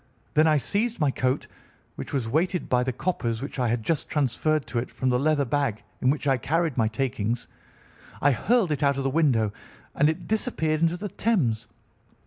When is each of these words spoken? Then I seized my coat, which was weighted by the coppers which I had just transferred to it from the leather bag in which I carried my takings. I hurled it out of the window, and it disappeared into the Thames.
Then 0.33 0.47
I 0.47 0.57
seized 0.57 0.99
my 0.99 1.11
coat, 1.11 1.45
which 1.95 2.11
was 2.11 2.27
weighted 2.27 2.67
by 2.67 2.81
the 2.81 2.91
coppers 2.91 3.39
which 3.39 3.59
I 3.59 3.67
had 3.67 3.83
just 3.83 4.09
transferred 4.09 4.65
to 4.65 4.79
it 4.79 4.89
from 4.89 5.09
the 5.09 5.19
leather 5.19 5.45
bag 5.45 5.83
in 6.01 6.09
which 6.09 6.27
I 6.27 6.37
carried 6.37 6.75
my 6.75 6.87
takings. 6.87 7.45
I 8.19 8.31
hurled 8.31 8.71
it 8.71 8.81
out 8.81 8.97
of 8.97 9.03
the 9.03 9.11
window, 9.11 9.53
and 9.93 10.09
it 10.09 10.25
disappeared 10.27 10.81
into 10.81 10.97
the 10.97 11.09
Thames. 11.09 11.67